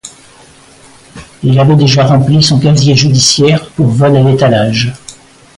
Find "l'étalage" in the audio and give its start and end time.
4.23-4.95